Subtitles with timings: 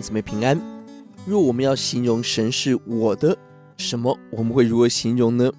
[0.00, 0.60] 姊妹平安。
[1.26, 3.36] 若我们要形容神是我的
[3.76, 5.52] 什么，我们会如何形容呢？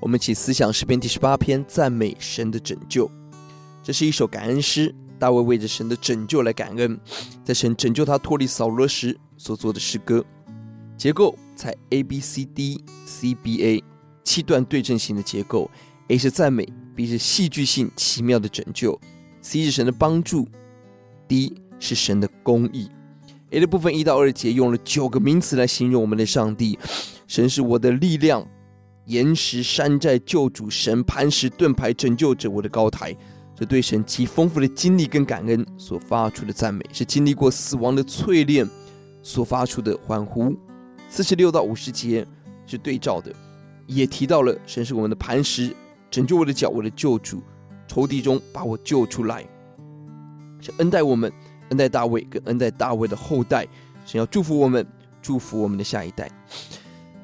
[0.00, 3.10] 我们一起思想诗篇第十八篇，赞美神的拯救。
[3.82, 6.98] 这是一首感恩诗，大卫为着神的拯救来感恩，
[7.42, 10.24] 在神拯救他脱离扫罗时所做的诗歌。
[10.96, 13.84] 结构采 A B C D C B A
[14.24, 15.70] 七段对称型的结构
[16.08, 18.98] ，A 是赞美，B 是戏剧性奇妙的拯救
[19.40, 20.46] ，C 是神的帮助
[21.26, 22.88] ，D 是神的公义。
[23.50, 26.78] A 的部分一到二节用了九个名词来形容我们的上帝，
[27.26, 28.46] 神是我的力量，
[29.06, 33.16] 岩石、山寨、救主、神、磐石、盾牌、拯救者，我的高台。
[33.56, 38.68] 这对神极丰富的经历跟感恩所发出的赞美，是经历过死亡的淬炼
[39.22, 40.54] 所发出的欢呼。
[41.08, 42.24] 四十六到五十节
[42.66, 43.32] 是对照的，
[43.86, 45.74] 也提到了神是我们的磐石，
[46.10, 47.42] 拯救我的脚，我的救主，
[47.88, 49.44] 仇敌中把我救出来，
[50.60, 51.32] 是恩待我们。
[51.70, 53.66] 恩待大卫跟恩待大卫的后代，
[54.04, 54.86] 神要祝福我们，
[55.20, 56.30] 祝福我们的下一代。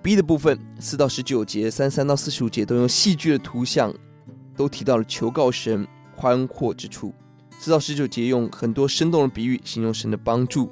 [0.00, 3.92] B 的部分四到十九节，三三到四十五节都用戏剧的图像，
[4.56, 7.12] 都提到了求告神宽阔之处。
[7.58, 10.70] 四到十九节用很多生动的比喻形容神的帮助。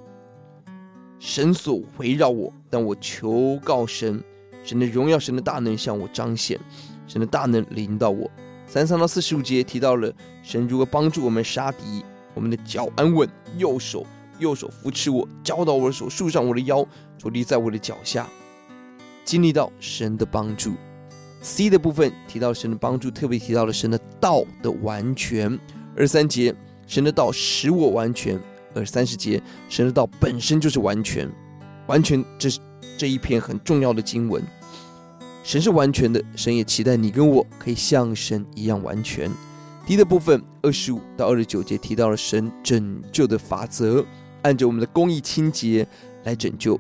[1.19, 4.23] 神所围绕我，但我求告神，
[4.63, 6.59] 神的荣耀、神的大能向我彰显，
[7.09, 8.31] 神的大能临到我。
[8.67, 12.05] 三三到四十五节提到了神如何帮助我们杀敌。
[12.37, 14.07] 我们的脚安稳，右手
[14.39, 18.29] 右手扶持我，教导我的手，束上我的腰，着地在我的脚下，
[19.25, 20.75] 经历到神的帮助。
[21.41, 25.59] C 的部分提到神的帮助，特别提到了神的道的完全。
[25.97, 26.55] 二三节，
[26.87, 28.39] 神的道使我完全。
[28.75, 31.27] 二三十节，神的道本身就是完全，
[31.87, 32.61] 完全，这是
[32.99, 34.45] 这一篇很重要的经文。
[35.43, 39.31] 神是完全的，神也期待你跟我可以像神一样完全。
[39.87, 44.05] D 的部分，二十五到二十九节提到了神拯救的法则，
[44.43, 45.87] 按着我们的公义清洁
[46.25, 46.79] 来拯救。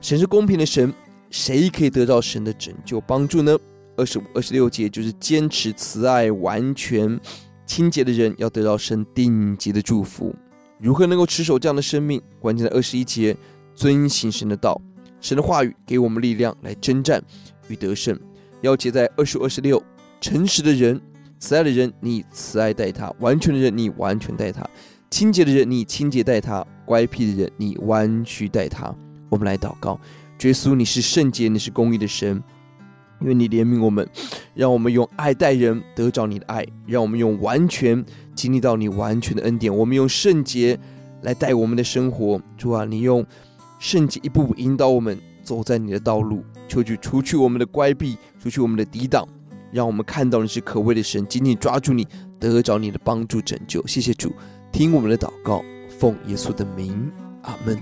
[0.00, 0.94] 神是公平的神，
[1.28, 3.58] 谁可以得到神的拯救帮助呢？
[3.96, 7.18] 二十五、二十六节就是坚持慈爱、完全
[7.66, 10.32] 清洁的人要得到神顶级的祝福。
[10.78, 12.22] 如何能够持守这样的生命？
[12.38, 13.36] 关键在二十一节，
[13.74, 14.80] 遵行神的道，
[15.20, 17.20] 神的话语给我们力量来征战
[17.66, 18.16] 与得胜。
[18.60, 19.82] 要结在二十五、二十六，
[20.20, 21.00] 诚实的人。
[21.40, 24.62] 慈爱的人，你慈爱待他；完全的人，你完全待他；
[25.10, 28.94] 清洁的人，你清洁待他；乖僻的人，你弯曲待他。
[29.30, 29.98] 我们来祷告：
[30.42, 32.42] 耶稣，你是圣洁，你是公义的神，
[33.22, 34.06] 因为你怜悯我们，
[34.54, 39.74] 让我们用爱待人，得着你的爱；让我们用完全经历到你完全的恩典。
[39.74, 40.78] 我们用圣洁
[41.22, 42.38] 来带我们的生活。
[42.58, 43.24] 主啊，你用
[43.78, 46.44] 圣洁一步步引导我们走在你的道路。
[46.68, 49.26] 求主除去我们的乖僻，除去我们的抵挡。
[49.72, 52.06] 让我们看到你是可畏的神，紧紧抓住你，
[52.38, 53.86] 得着你的帮助拯救。
[53.86, 54.32] 谢谢主，
[54.72, 55.62] 听我们的祷告，
[55.98, 57.10] 奉耶稣的名，
[57.42, 57.80] 阿门。